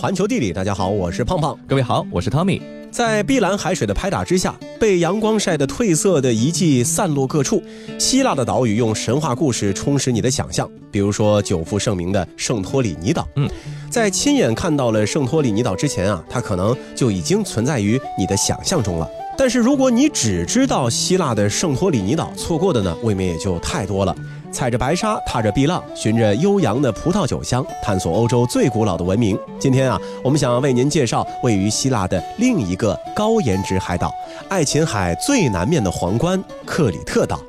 [0.00, 1.58] 环球地理，大家好，我是胖胖。
[1.66, 2.62] 各位好，我是 Tommy。
[2.88, 7.60] 在碧蓝海水的拍打之下，被阳光晒得褪色的遗迹散落各处。
[7.98, 13.26] 希腊的岛屿用神话故事充实你的想象，比如说久负盛名的圣托里尼岛。
[13.34, 13.50] 嗯，
[13.90, 19.10] 在亲眼看到了圣托里尼岛之前啊，它可能就已经存在于你的想象中了。
[19.36, 24.14] 但是如果你只知道希腊的圣托里尼岛，错过的呢，未免也就太多了。
[24.50, 29.38] 踩着白沙，踏着碧浪，寻着悠扬的葡萄酒香，探索欧洲最古老的文明。
[29.58, 34.12] 今天啊，我们想为您介绍位于希腊的另一个高颜值海岛——
[34.48, 37.40] 爱琴海最南面的皇冠克里特岛。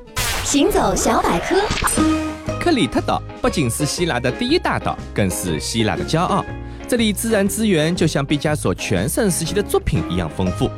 [0.44, 1.56] 行走小百科，
[2.60, 6.44] 克里特岛不仅是希腊的第一大岛，更是希腊的骄傲。
[6.86, 10.68] 这里自然资源就像毕加索全盛时期的作品一样丰富。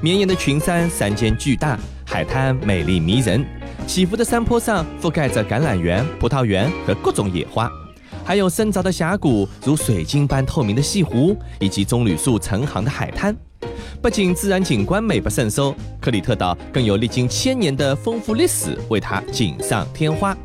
[0.00, 3.44] 绵延的群山，山间巨大，海滩美丽迷人。
[3.86, 7.70] 起伏的山坡上覆盖着橄榄园、葡萄园和各种野花，
[8.24, 13.36] 还有深凿的峡谷，如水晶般透明的西湖，以及棕榈树成行的海滩。
[14.00, 20.36] 不仅自然景观美不胜收，克里特岛更有历经千年的丰富历史为它锦上添花。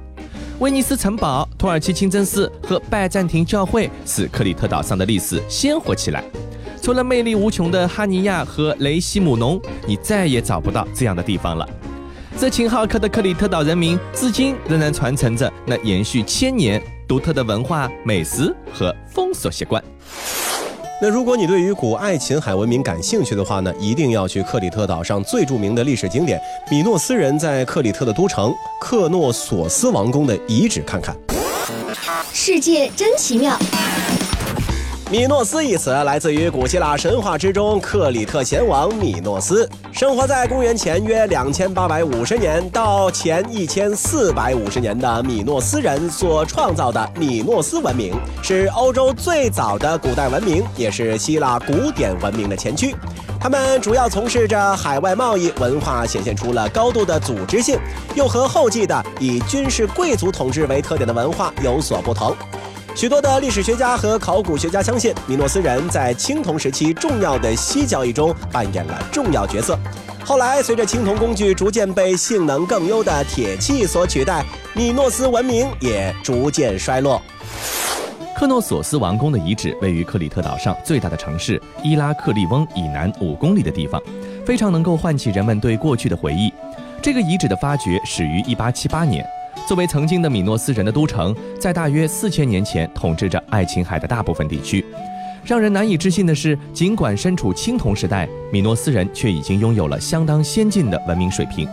[0.60, 6.24] 威尼斯城堡、土耳其清真寺和拜占庭教会使克里特岛上的历史鲜活起来。
[6.82, 11.68] 除了魅力无穷的哈尼亚和雷西姆农，你再也找不到这样的地方了。
[12.40, 19.84] 热情好客的克里特岛人民，至今仍然传承着那延续千年独特的文化、美食和风俗习惯。
[21.02, 31.18] 那如果你对于古爱琴海文明感兴趣的话呢，一定要去克里特岛上最著名的历史景点——米诺斯人在克里特的都城克诺索斯王宫的遗址看看。
[32.32, 33.58] 世界真奇妙。
[35.10, 48.14] 米诺斯一词来自于古希腊神话之中克里特贤王米诺斯，生活在公元前约两千八百五十年到前一千四百五十年的米诺斯人所创造的米诺斯文明，
[48.44, 52.94] 是欧洲最早的古代文明，也是希腊古典文明的前驱。
[53.40, 57.80] 他们主要从事着海外贸易，文化显现出了高度的组织性，
[58.14, 62.36] 又和后继的以军事贵族统治为特点的文化有所不同。
[62.98, 69.78] 许多的历史学家和考古学家相信，米诺斯人在青铜时期重要的锡交易中扮演了重要角色。
[70.26, 74.44] 后来，随着青铜工具逐渐被性能更优的铁器所取代，
[74.74, 77.22] 米诺斯文明也逐渐衰落。
[78.36, 84.02] 克诺索斯王宫的遗址位于克里特岛上最大的城市伊拉克利翁以南五公里的地方，
[84.44, 86.52] 非常能够唤起人们对过去的回忆。
[87.00, 89.24] 这个遗址的发掘始于1878年。
[89.68, 94.84] 作为曾经的米诺斯人的都城，在大约四千年前统治着爱琴海的大部分地区。
[95.44, 101.68] 让人难以置信的是，尽管身处青铜时代，米诺斯人却已经拥有了相当先进的文明水平。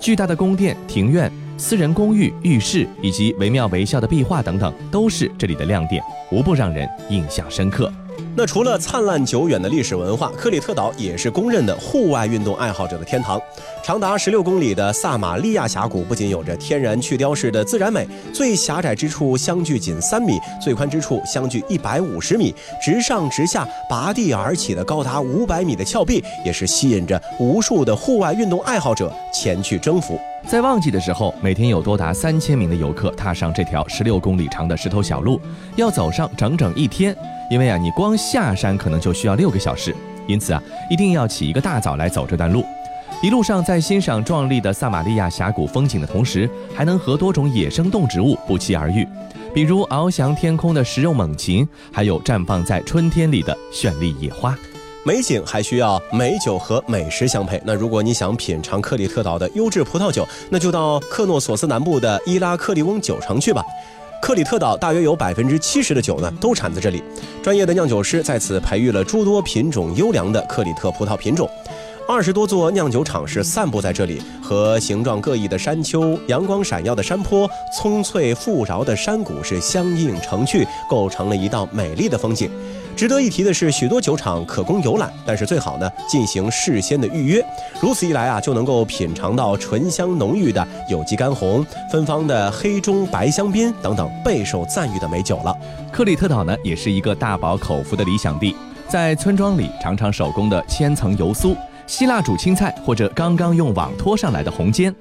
[0.00, 6.02] 巨大的宫殿、庭院、私人公寓、浴室以及惟妙惟肖的壁画等等，都是这里的亮点，
[6.32, 7.92] 无不让人印象深刻。
[8.36, 13.40] 那除了灿烂久远的历史文化，克里特岛也是公认的户外运动爱好者的天堂。
[13.82, 30.18] 长达十六公里的萨马利亚峡谷不仅有着天然去雕式的自然美，最狭窄之处相距仅三米，最宽之处相距一百五十米，直上直下拔地而起的高达五百米的峭壁，也是吸引着无数的户外运动爱好者前去征服。
[30.46, 35.40] 在旺季的时候，每天有多达三千名的游客踏上这条十六公里长的石头小路，
[35.76, 37.16] 要走上整整一天。
[37.50, 39.94] 因为啊，你光下山可能就需要六个小时，
[40.26, 42.64] 因此啊，一定要起一个大早来走这段路。
[43.22, 49.06] 一路上在欣赏壮丽的撒玛利亚峡谷风景的同时，还能和多种野生动植物不期而遇，
[49.54, 54.54] 比如翱翔天空的食肉猛禽，还有绽放在春天里的绚丽野花。
[55.02, 57.62] 美景还需要美酒和美食相配。
[57.64, 63.64] 那如果你想品尝克里特岛的优质葡萄酒，那就到克诺索斯南部的伊拉克利翁酒城去吧。
[64.20, 67.02] 克里特岛大约有百分之七十的酒呢，都产自这里。
[67.42, 71.48] 专业的酿酒师在此培育了诸多品种优良的克里特葡萄品种。
[72.08, 82.48] 二十多座酿酒厂是散布在这里，和形状各异的山丘、阳光闪耀的山坡、葱翠富饶的山谷是相映成趣，构成了一道美丽的风景。
[82.96, 87.44] 值得一提的是，许多酒厂可供游览，但是最好呢进行事先的预约。
[87.78, 95.54] 如此一来啊，就能够品尝到醇香浓郁的有机干红、芬芳的黑中白香槟等等备受赞誉的美酒了。
[95.92, 98.56] 克里特岛呢，也是一个大饱口福的理想地。
[98.88, 101.54] 在村庄里，尝尝手工的千层油酥、
[101.86, 104.94] 希腊煮青菜，或者刚刚用网拖上来的红煎。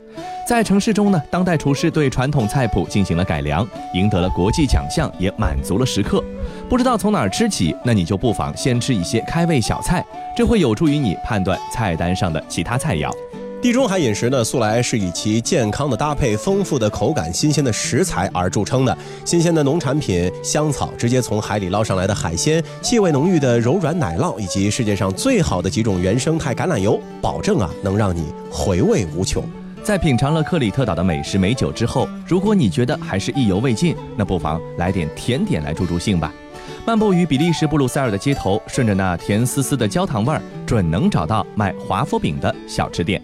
[0.45, 6.21] 在城市中呢，当代厨师对传统菜谱进行了改良，赢得了国际奖项，也满足了食客。
[6.67, 10.03] 不知道从哪儿吃起，那你就不妨先吃一些开胃小菜，
[10.35, 13.11] 这会有助于你判断菜单上的其他菜肴。
[13.61, 18.97] 地中海饮食呢，素来是以其健康的搭配、丰富的口感、新鲜的食材而著称的。
[19.23, 29.43] 新鲜的农产品、香草，直接从海里捞上来的海鲜，气味浓郁的柔软奶酪，以及世界上最好的几种原生态橄榄油，保证啊，能让你回味无穷。
[29.83, 36.33] 在品尝了克里特岛的美食美酒之后，如果你觉得还是意犹未尽，那不妨来点甜点来助助兴吧。
[36.85, 43.21] 漫步于比利时布鲁塞尔的街头，顺着那甜丝丝的焦糖味儿，准能找到卖华夫饼的小吃店。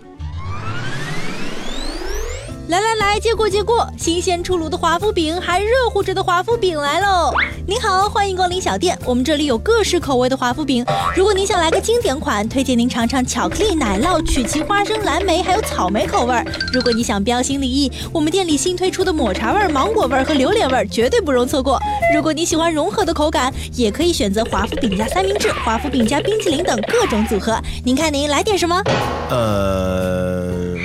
[2.67, 7.33] 来来来，接过接过，新鲜出炉的华夫饼，还热乎着的华夫饼来喽！
[7.71, 10.85] 您好，欢迎光临小店，我们这里有各式口味的华夫饼。
[11.15, 16.45] 如果您想来个经典款，推荐您尝尝巧克力奶酪、曲奇花生、蓝莓还有草莓口味儿。
[16.73, 21.79] 如果你想标新立异，我们店里新推出的抹茶味、芒果味和榴莲味绝对不容错过。
[22.13, 27.57] 如果你喜欢融合的口感，也可以选择华夫饼加三明治、华夫饼加冰淇淋等各种组合。
[27.85, 28.83] 您看您来点什么？
[29.29, 30.75] 呃。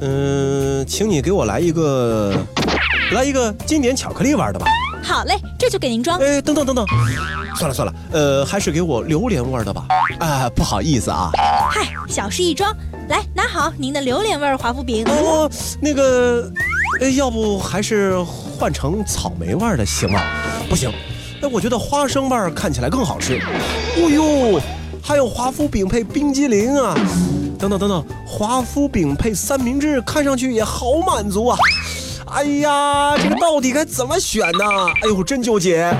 [0.00, 2.34] 嗯，请你给我来一个，
[3.12, 4.66] 来一个经典巧克力味的吧。
[5.02, 6.18] 好嘞，这就给您装。
[6.20, 6.86] 哎，等等等等，
[7.56, 9.86] 算了算了，呃，还是给我榴莲味的吧。
[10.18, 11.30] 啊，不好意思啊。
[11.70, 12.74] 嗨，小事一桩，
[13.08, 15.04] 来拿好您的榴莲味华夫饼。
[15.08, 15.50] 哦，
[15.80, 16.50] 那个，
[17.00, 20.20] 呃，要不还是换成草莓味的行吗？
[20.68, 20.92] 不行，
[21.42, 23.40] 哎，我觉得花生味看起来更好吃。
[23.96, 24.60] 哦呦，
[25.02, 26.94] 还有华夫饼配冰激凌啊。
[27.58, 31.58] 等等等等，华夫饼配三明治，看上去也好满足啊！
[32.32, 34.64] 哎呀，这个到底该怎么选呢？
[35.02, 35.92] 哎呦，真纠结！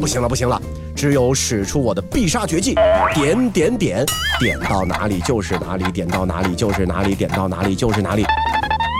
[0.00, 0.60] 不行了不行了，
[0.94, 2.74] 只有使出我的必杀绝技，
[3.14, 4.06] 点点点，
[4.38, 8.24] 点到哪里就是哪里，点到哪里就是哪里，点到哪里就是哪里。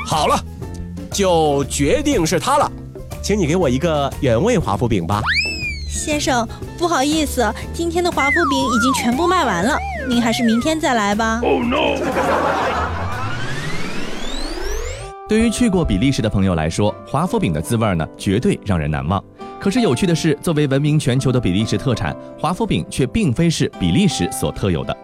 [0.08, 0.36] 好了，
[1.12, 2.70] 就决定是它了，
[3.22, 5.22] 请你给我一个原味华夫饼吧。
[5.88, 6.46] 先生，
[6.78, 9.78] 不好意思，今天的华夫饼已经全部卖完了，
[10.08, 11.40] 您还是明天再来吧。
[11.44, 11.96] Oh no！
[15.32, 19.24] 对于去过比利时的朋友来说，华夫饼的滋味呢，绝对让人难忘。
[19.58, 24.94] 可是有趣的是，作为闻名全球的比利时特产，华夫饼却并非是比利时所特有的。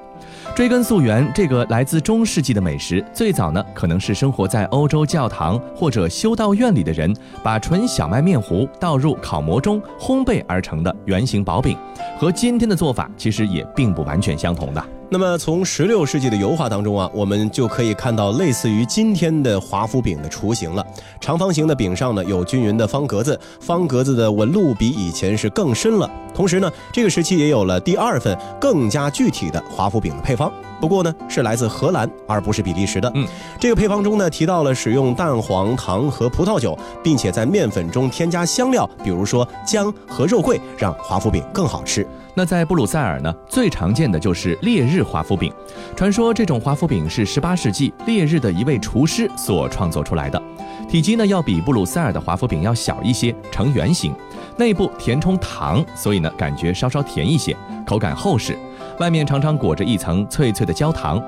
[0.54, 7.10] 追根溯源，这个来自中世纪的美食，最早呢可能是生活在欧洲教堂或者修道院里的人，
[7.42, 11.74] 把纯小麦面糊倒入烤模中烘焙而成的圆形薄饼，
[12.19, 14.84] 和今天的做法其实也并不完全相同的。
[15.10, 20.87] 那么，从十六世纪的油画当中啊，我们就可以看到类似于今天的华夫饼的雏形了。
[21.19, 26.10] 长方形的饼上呢，有均匀的方格子，方格子的纹路比以前是更深了。
[26.34, 33.10] 同时呢，这个时期也有了第二份更加具体的华夫饼的配方，不过呢，是来自荷兰而不是比利时的。
[33.14, 33.26] 嗯，
[33.58, 42.06] 这个配方中呢，提到了使用蛋黄、糖和葡萄酒，并且在面粉中添加香料，比如说姜和肉桂，让华夫饼更好吃。
[42.34, 45.52] 那在布鲁塞尔呢，最常见的就是烈日华夫饼。
[45.96, 50.40] 传说这种华夫饼是18世纪烈日的一位厨师所创作出来的，
[50.88, 54.14] 体积呢要比布鲁塞尔的华夫饼要小一些，呈圆形，
[54.56, 57.56] 内部填充糖，所以呢感觉稍稍甜一些，
[57.86, 58.56] 口感厚实，
[59.00, 61.22] 外面常常裹着一层脆脆的焦糖。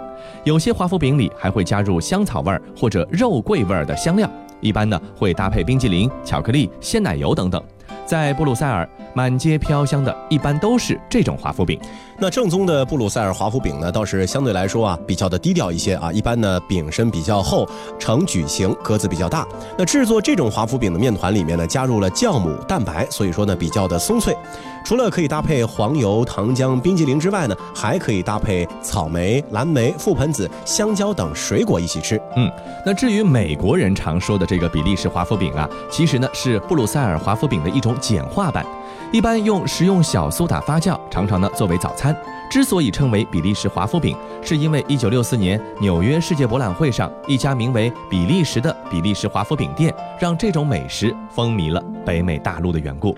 [0.44, 4.30] 有些华夫饼里还会加入香草味儿或者肉桂味儿的香料，
[4.60, 7.62] 一般呢会搭配冰激凌、巧克力、鲜奶油等等。
[8.10, 11.78] 在布鲁塞尔，满街飘香的一般都是这种华夫饼。
[12.18, 16.10] 那正宗的布鲁塞尔华夫饼呢，倒是相对来说啊，比较的低调一些啊。
[16.10, 17.64] 一般呢，饼身比较厚，
[18.00, 19.46] 呈矩形，格子比较大。
[19.78, 24.36] 那制作这种华夫饼的面团里面呢，加入了酵母蛋白，所以说呢，比较的松脆。
[24.84, 32.20] 除了可以搭配黄油、糖浆、冰激凌之外呢，还可以搭配草莓、蓝莓、覆盆子、香蕉等水果一起吃。
[32.36, 32.50] 嗯，
[32.84, 38.66] 那至于美国人常说的这个比利时华夫饼啊，其实呢是布鲁塞尔华夫饼的一种简化版，
[39.12, 42.16] 一般用食用小苏打发酵，常常呢作为早餐。
[42.50, 53.16] 之所以称为比利时华夫饼，是因为1964年纽约世界博览会上一家名为比利时的比利时华夫饼店，让这种美食风靡了北美大陆的缘故。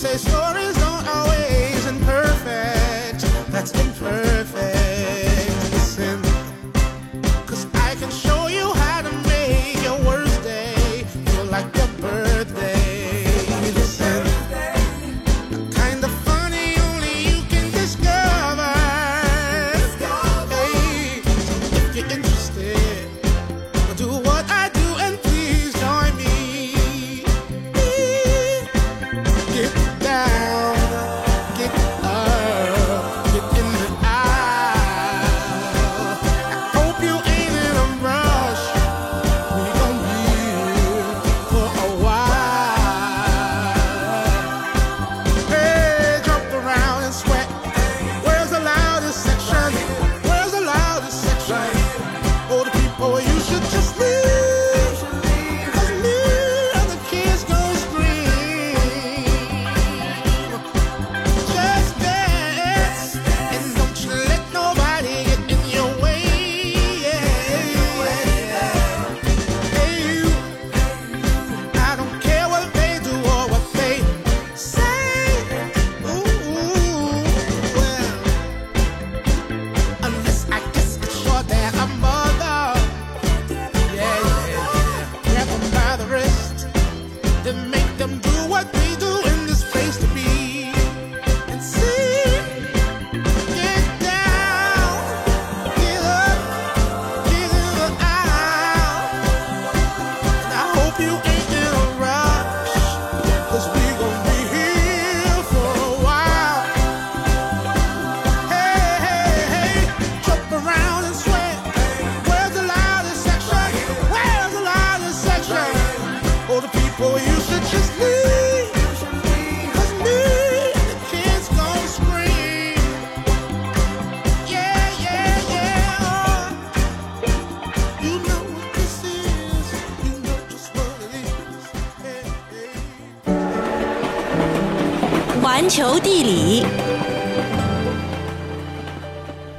[0.00, 0.39] Say so.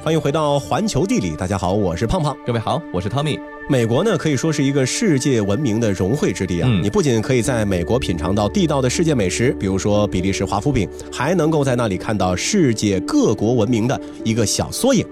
[0.03, 2.35] 欢迎回到环球地理，大家好，我是胖胖。
[2.43, 3.39] 各位好，我是 Tommy。
[3.69, 6.67] 美国呢，可以说是一个世界文明的融汇之地啊！
[6.67, 15.05] 嗯你不仅可以在美国品尝到地道的世界美食，比如说比利时华夫饼，还能够在那里看到世界各国文明的一个小缩影。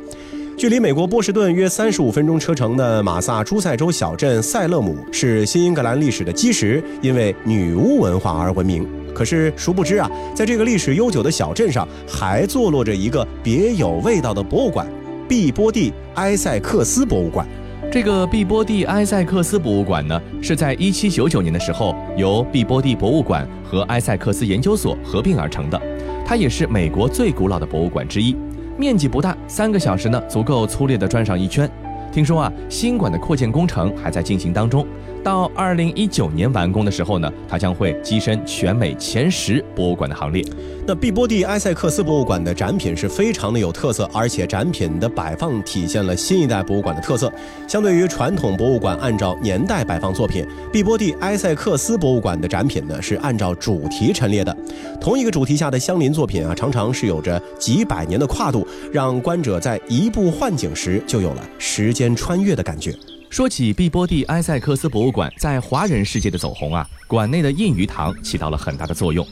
[0.59, 8.85] 距离美国波士顿约三十五分钟车程的马萨诸塞州小镇塞勒姆是新英格兰历史的基石，因为女巫文化而闻名。
[9.15, 14.85] 可是殊不知啊，在这个历史悠久的小镇上，还坐落着一个别有味道的博物馆——
[15.29, 17.47] 碧波第埃塞克斯博物馆。
[17.89, 25.81] 这个碧波第埃塞克斯博物馆呢，是在一七九九年的时候由碧波第博物馆和埃塞克斯研究所合并而成的。
[26.25, 28.35] 它也是美国最古老的博物馆之一，
[28.79, 31.69] 面积不大，三个小时呢足够粗略地转上一圈。
[32.13, 34.87] 听说啊，新馆的扩建工程还在进行当中，
[35.21, 40.43] 到二零一九年完工的时候呢，它将会跻身全美前十博物馆的行列。
[40.87, 47.31] 那碧波地埃塞克斯博物馆的展品是非常的有特色，而且展品的摆放体现了新一代博物馆的特色。
[47.67, 54.57] 相对于传统博物馆按照年代摆放作品，碧波地埃塞克斯博物馆的展品呢是按照主题陈列的。
[54.99, 62.95] 同一个主题下的相邻作品啊，常常是有着几百年的跨度，让观者在移步换景时就有了时间穿越的感觉。
[63.29, 69.25] 说起碧波地埃塞克斯博物馆在华人世界的走红啊，馆内的印鱼塘起到了很大的作用。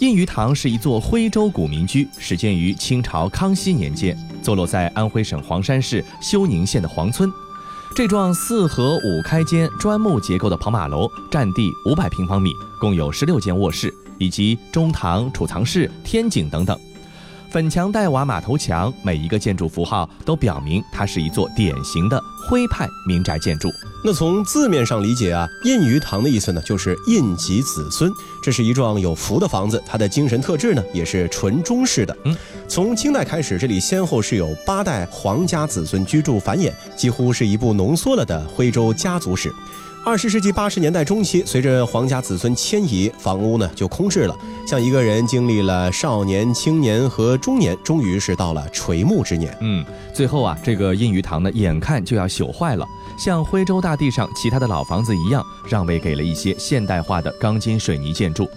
[0.00, 7.32] 印鱼塘是一座徽州古民居，始建于清朝康熙年间，坐落在安徽省黄山市休宁县的黄村。
[7.94, 16.78] 这幢四合五开间砖木结构的跑马楼，占地五百平方米，共有十六间卧室，以及中堂、储藏室、天井等等。
[17.48, 23.70] 粉墙黛瓦马头墙，每一个建筑符号都表明它是一座典型的徽派民宅建筑。
[24.04, 28.12] 那从字面上理解啊，印鱼塘的意思呢，就是印及子孙。
[28.42, 32.14] 这是一幢有福的房子，它的精神特质呢，也是纯中式的。
[32.24, 32.36] 嗯，
[32.68, 39.50] 从清代开始，这里先后是有八代皇家子孙居住繁衍，几乎是一部浓缩了的徽州家族史。
[40.06, 44.36] 二十世纪八十年代中期，随着皇家子孙迁移，房屋呢就空置了。
[44.64, 49.52] 像一个人经历了少年、青年和中年，终于是到了垂暮之年。
[49.62, 49.84] 嗯，
[50.14, 52.86] 最后啊，这个印鱼塘呢，眼看就要朽坏了，
[53.18, 58.48] 像徽州大地上其他的老房子一样，让位给了一些现代化的钢筋水泥建筑。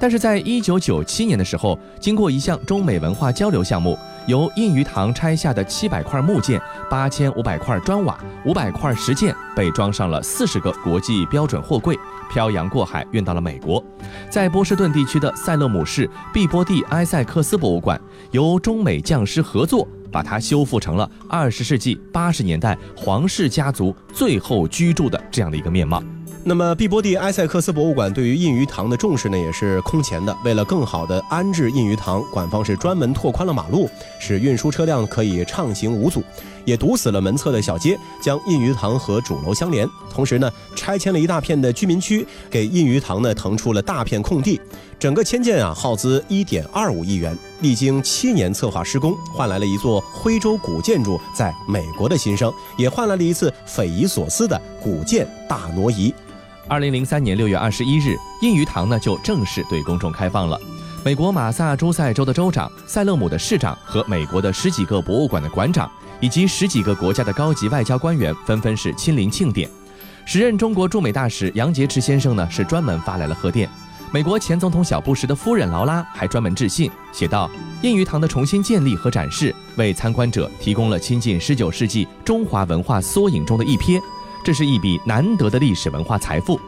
[0.00, 11.98] 但是在一九九七年的时候，经过一项中美文化交流项目，由印鱼塘拆下的七百块木件、八千五百块砖瓦、五百块石件，被装上了四十个国际标准货柜，
[12.30, 13.82] 漂洋过海运到了美国。
[14.28, 18.00] 在波士顿地区的塞勒姆市毕波蒂埃塞克斯博物馆，
[18.32, 26.02] 由中美匠师合作，把它修复成了二十世纪八十年代皇室家族最后居住的这样的一个面貌。
[26.48, 30.32] 那么，毕波地埃塞克斯博物馆对于印鱼塘的重视呢，也是空前的。
[30.44, 36.22] 为了更好地安置印鱼塘，馆方是专门拓宽了马路，使运输车辆可以畅行无阻，
[36.64, 39.88] 也堵死了门侧的小街，将印鱼塘和主楼相连。
[40.08, 44.60] 同时呢，拆迁了一大片的居民区，给印鱼塘呢腾出了大片空地。
[45.00, 56.14] 整个迁建啊，耗资一点二五亿元，历经七年策划施工，换来了一座徽州古建筑在美国的新生，也换来了一次匪夷所思的古建大挪移。
[56.68, 60.60] 二零零三年六月二十一日，印鱼塘呢就正式对公众开放了。
[61.04, 69.70] 美国马萨诸塞州的州长、塞勒姆的市长和美国的十几个博物馆的馆长，以及十几个国家的高级外交官员纷纷是亲临庆典。
[70.24, 73.70] 时任中国驻美大使杨洁篪先生呢是专门发来了贺电。
[74.10, 77.48] 美国前总统小布什的夫人劳拉还专门致信，写道
[77.82, 84.00] ：“印鱼塘的重新建立和展示，为参观者提供了亲近十九世纪中华文化缩影中的一瞥。”
[84.46, 86.60] 这是一笔难得的历史文化财富。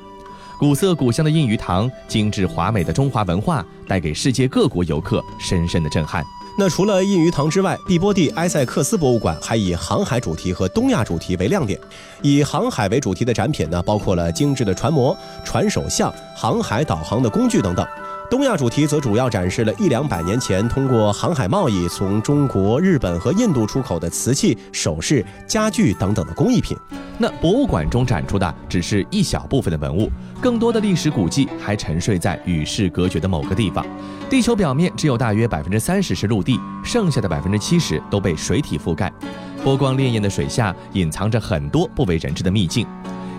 [0.59, 6.25] 古色古香的印鱼塘，精致华美的中华文化，带给世界各国游客深深的震撼。
[6.59, 11.79] 那除了印鱼塘之外，碧波地埃塞克斯博物馆还以航海主题和东亚主题为亮点。
[12.21, 17.87] 以航海为主题的展品呢，包括了精致的船模、船首像、航海导航的工具等等。
[18.31, 26.77] 东亚主题则主要展示了一两百年前通过航海贸易从中国、日本和印度出口的瓷器、首饰、家具等等的工艺品。
[27.17, 30.11] 那博物馆中展出的只是一小部分的文物，
[30.43, 33.85] 更多的历史古迹还沉睡在与世隔绝的某个地方。
[34.29, 39.11] 地球表面只有大约百分之三十是陆地，剩下的百分之七十都被水体覆盖。
[39.65, 42.87] 波光潋滟的水下隐藏着很多不为人知的秘境。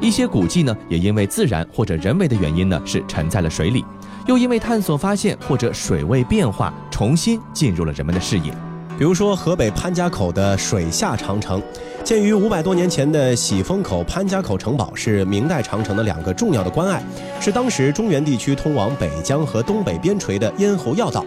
[0.02, 3.84] 一些古迹呢，也因为自然或者人为的原因呢，是沉在了水里，
[4.26, 8.54] 又因为探索发现或者水位变化，重新进入了人们的视野。
[8.98, 11.62] 比如说河北潘家口的水下长城，
[12.04, 17.02] 建于五百多年前的喜峰口、潘家口城堡是明代长城的两个重要的关隘，
[17.40, 21.26] 是当时中原地区通往北疆和东北边陲的咽喉要道。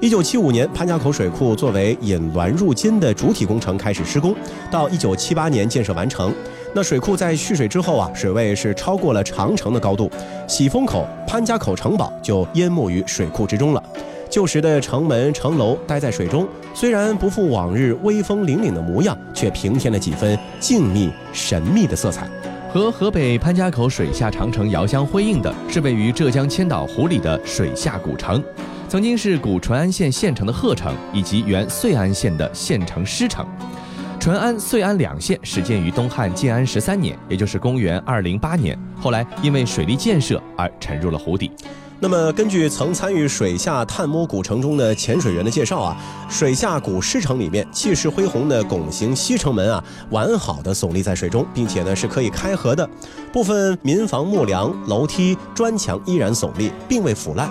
[0.00, 4.34] 一九七五年，潘家口水库作为引滦入津的主体工程开始施工，
[4.70, 6.34] 到一九七八年建设完成。
[6.74, 10.10] 那水库在蓄水之后啊，水位是超过了长城的高度，
[10.48, 13.82] 喜峰口、潘家口城堡就淹没于水库之中了。
[14.28, 22.28] 旧时的城门城楼待在水中，虽然不复往日威风凛凛的模样，却平添了几分静谧神秘的色彩。
[22.72, 28.42] 和河北潘家口水下长城遥相辉映的是位于浙江千岛湖里的水下古城。
[28.88, 33.44] 曾经是古淳安县县城的鹤城，以及原遂安县的县城狮城。
[34.20, 38.78] 淳安、遂安两县始建于东汉建安十三年，也就是公元二零八年。
[39.00, 41.50] 后来因为水利建设而沉入了湖底。
[42.00, 45.96] 那么，根据曾参与水下探摸古城中的潜水员的介绍啊，
[46.28, 52.88] 水下古狮城里面气势恢宏的拱形西城门啊，完好的耸立在水中，并且呢是可以开合的。
[53.32, 57.50] 部分民房木梁、楼梯、砖墙依然耸立，并未腐烂。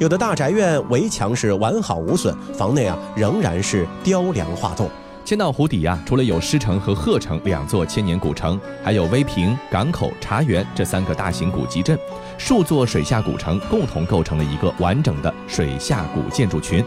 [0.00, 4.88] 有的大宅院围墙是完好无损，房内啊仍然是雕梁画栋。
[5.26, 11.98] 千岛湖底啊，除了有狮城和鹤城两座千年古城，还有威平、港口、茶园这三个大型古集镇，
[12.38, 16.82] 数座水下古城共同构成了一个完整的水下古建筑群。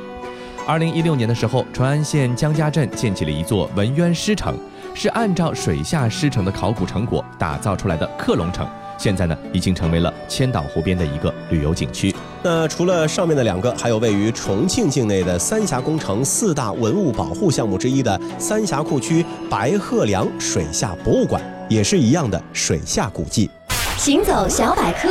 [0.65, 4.57] 二零一六年的时候，淳安县江家镇建起了一座文渊狮城，
[4.95, 8.67] 是按照水下狮城的考古成果打造出来的克隆城。
[9.03, 12.15] 现在呢，已经成为了千岛湖边的一个旅游景区。
[12.41, 23.49] 那除了上面的两个，还有位于重庆境内的三峡工程四大文物保护项目之一的三峡库区白鹤梁水下博物馆，也是一样的水下古迹。
[23.97, 25.09] 行走小百科，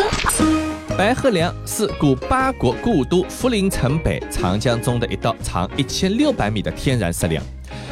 [0.96, 7.44] 白鹤梁是古八国故都涪陵城北长江中的一道长一千六百米的天然石梁。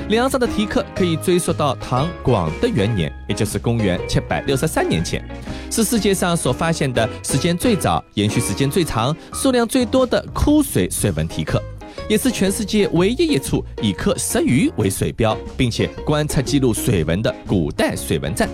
[0.08, 5.22] 梁上的题刻可以追溯到唐广德元年，也就是公元七百六十三年前，
[5.70, 11.62] 是世界上所发现的时间最早、延续时间最长、数量最多的枯水水文题刻，
[12.09, 18.48] 也是全世界唯一一处以刻石鱼为水标，并且观测记录水文的古代水文站。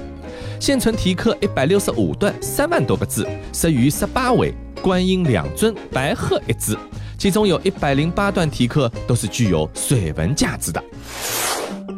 [0.61, 4.53] 现存题刻一百六十五段，三万多个字，石鱼十八尾，
[4.83, 6.77] 观音两尊，白鹤一只。
[7.17, 10.85] 其中有一百零八段题刻都是具有水文价值的。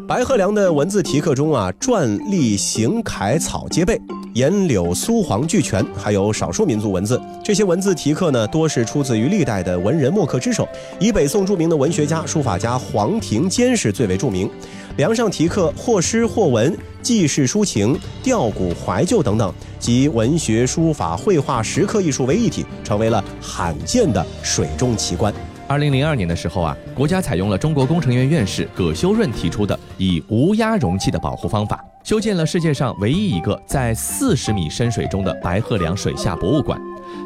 [0.07, 3.99] 白鹤梁的文字题刻中啊，篆、隶、行、楷、草皆备，
[4.35, 7.21] 颜柳苏黄俱全，还有少数民族文字。
[7.43, 14.51] 这些文字题刻呢，多是出自于历代的文人墨客之手，以北宋著名的文学家、书法家黄庭坚是最为著名。
[14.97, 25.33] 梁上题刻或诗或文，记事抒情、吊古怀旧等等，集文学、书法、绘画、石刻艺术为一体，成为了罕见的水中奇观。
[25.69, 36.81] 二零零二年的时候啊，国家采用了中国工程院院士葛修润提出的以无压容器的保护方法，修建了世界上唯一一个在四十米深水中的白鹤梁水下博物馆。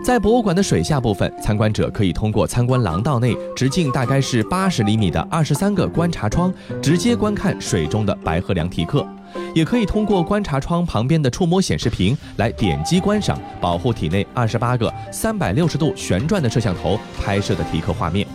[0.04, 6.52] 在博物馆的水下部分，参观者可以通过参观廊道内直径大概是八十厘米的二十三个观察窗，
[6.82, 9.06] 直接观看水中的白鹤梁题刻；
[9.54, 18.26] 也可以通过观察窗旁边的触摸显示屏来点击观赏保护体内二十八个三百六十度旋转的摄像头拍摄的提刻画面。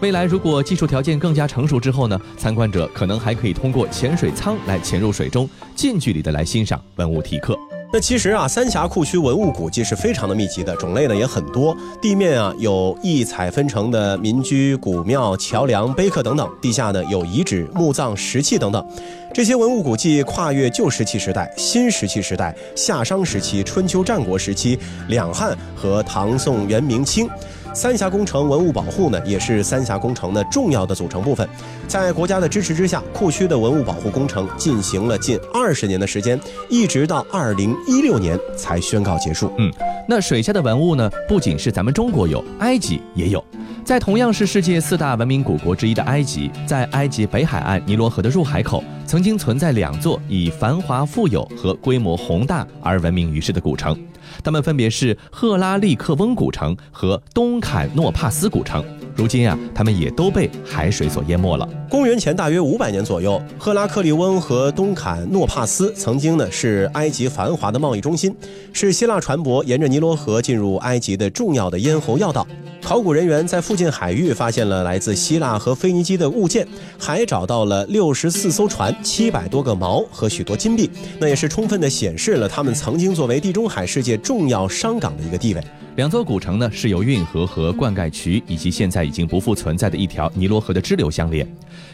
[0.00, 7.54] 未来如果技术条件更加成熟之后呢，参观者可能还可以通过潜水舱来潜入水中，近距离的来欣赏文物提刻。
[7.92, 11.76] 那其实啊，三峡库区文物古迹是非常的密集的，种类呢也很多。
[12.00, 18.86] 地面啊有异彩纷呈的民居、古庙、桥梁、碑刻等等；地下呢有遗址、墓葬、石器等等。
[19.34, 27.28] 这些文物古迹跨越旧石器时代、新石器时代、夏商时期、春秋战国时期、两汉和唐宋元明清。
[27.72, 31.48] 三峡工程文物保护呢，也是三峡工程的重要的组成部分。
[31.86, 39.52] 在国家的支持之下，库区的文物保护工程进行了近二十年的时间，一直到二零一六年才宣告结束。
[39.58, 39.72] 嗯，
[40.08, 43.42] 那水下的文物呢，不仅是咱们中国有，埃及也有。
[43.84, 53.98] 在同样是世界四大文明古国之一的埃及，在埃及北海岸尼罗河的入海口，曾经存在两座以繁华富有和规模宏大而闻名于世的古城。
[54.44, 58.84] 它们分别是赫拉利克翁古城和东坎诺帕斯古城。
[59.16, 61.68] 如今啊，它们也都被海水所淹没了。
[61.90, 68.34] 公元前大约五百年左右，赫拉克利翁和东坎诺帕斯曾经呢是埃及繁华的贸易中心，
[68.72, 72.46] 是希腊船舶沿着尼罗河进入埃及的重要的咽喉要道。
[72.82, 76.66] 考古人员在附近海域发现了来自希腊和腓尼基的物件，
[76.98, 80.90] 还找到了六十四艘船、七百多个锚和许多金币，
[81.20, 85.62] 那也是充分的显示了他们曾经作为地中海世界重要商港的一个地位。
[85.96, 91.46] 两座古城呢是由运河和灌溉渠以及现在已经不复存在的一条尼罗河的支流相连。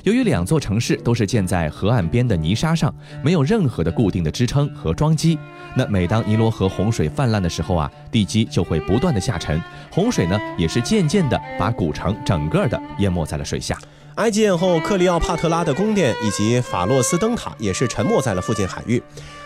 [0.05, 5.37] 由于两座城市都是建在河岸边的泥沙上，没有任何的固定的支撑和桩基，
[5.75, 9.61] 那每当尼罗河洪水泛滥的时候啊，地基就会不断的下沉，
[9.96, 13.78] 洪水呢也是渐渐的把古城整个的淹没在了水下。
[14.16, 19.02] 埃及艳后克里奥帕特拉的宫殿以及法洛斯灯塔也是沉没在了附近海域。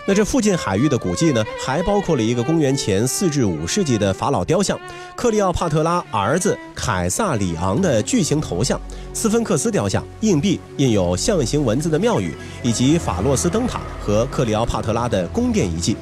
[0.08, 4.76] 那这附近海域的古迹呢，还包括了一个公元前四至五世纪的法老雕像，
[5.14, 8.80] 克里奥帕特拉儿子凯撒里昂的巨型头像，
[9.12, 12.34] 斯芬克斯雕像、硬币、印有象形文字的庙宇，
[12.64, 15.96] 以及法洛斯灯塔和克里奥帕特拉的宫殿遗迹。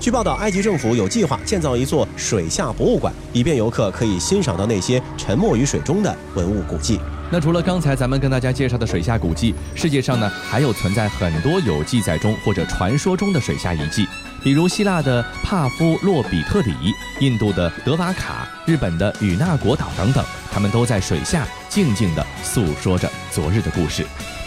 [0.00, 7.00] 据报道，埃及政府有计划建造一座水下博物馆，以便游客可以欣赏到那些沉没于水中的文物古迹。
[7.32, 14.06] 那除了刚才咱们跟大家介绍的水下古迹，世界上呢还有存在很多有记载中或者传说中的水下遗迹，
[14.42, 16.74] 比如希腊的帕夫洛比特里、
[17.20, 24.04] 印度的德瓦卡、日本的与那国岛等等，他们都在水下静静地诉说着昨日的故事。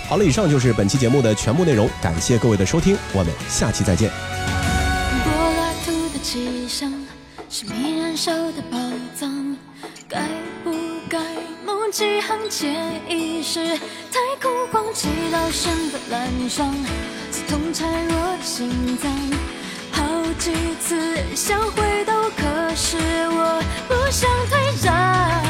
[0.08, 4.57] 好了，以上就是本期节目的全部内容，感谢各位的收听，我们下期再见。
[12.50, 13.60] 潜意识
[14.10, 16.74] 太空慌，祈祷生的烂伤，
[17.30, 19.12] 刺痛缠弱的心脏，
[19.92, 20.04] 好
[20.40, 25.44] 几次想回头，可是我不想退让。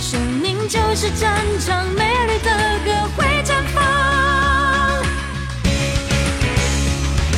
[0.00, 2.50] 生命就是战场，美丽的
[2.84, 3.84] 歌会绽放，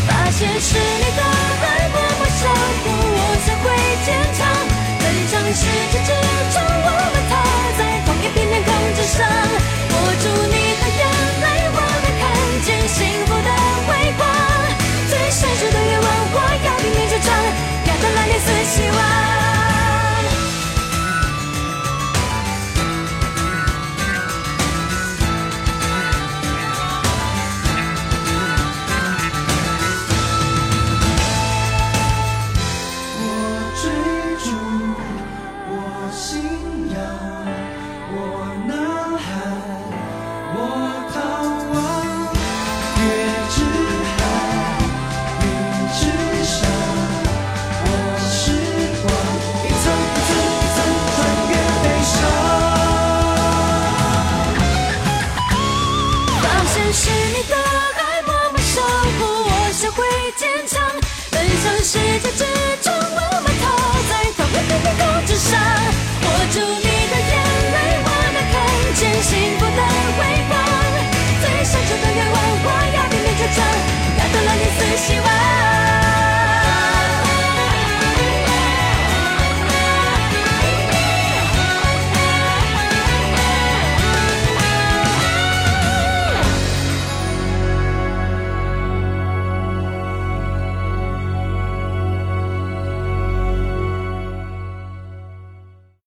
[0.06, 1.22] 发现是你的
[1.62, 2.48] 爱，默默守
[2.82, 3.64] 护，我才会
[4.06, 4.40] 坚强。
[4.98, 5.60] 登场世
[5.92, 6.15] 界。